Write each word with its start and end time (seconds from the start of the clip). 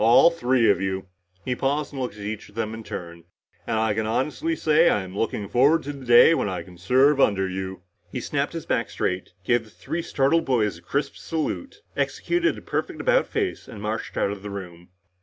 All 0.03 0.31
three 0.31 0.67
of 0.67 0.81
you." 0.81 1.05
He 1.45 1.53
paused 1.55 1.93
and 1.93 2.01
looked 2.01 2.15
at 2.15 2.23
each 2.25 2.49
of 2.49 2.55
them 2.55 2.73
in 2.73 2.83
turn. 2.83 3.25
"And 3.67 3.77
I 3.77 3.93
can 3.93 4.07
honestly 4.07 4.55
say 4.55 4.89
I'm 4.89 5.15
looking 5.15 5.47
forward 5.47 5.83
to 5.83 5.93
the 5.93 6.05
day 6.07 6.33
when 6.33 6.49
I 6.49 6.63
can 6.63 6.79
serve 6.79 7.21
under 7.21 7.47
you!" 7.47 7.83
He 8.11 8.19
snapped 8.19 8.53
his 8.53 8.65
back 8.65 8.89
straight, 8.89 9.33
gave 9.43 9.63
the 9.63 9.69
three 9.69 10.01
startled 10.01 10.43
boys 10.43 10.79
a 10.79 10.81
crisp 10.81 11.17
salute, 11.17 11.83
executed 11.95 12.57
a 12.57 12.61
perfect 12.63 12.99
about 12.99 13.27
face 13.27 13.67
and 13.67 13.79
marched 13.79 14.17
out 14.17 14.31
of 14.31 14.41
the 14.41 14.49
room. 14.49 14.89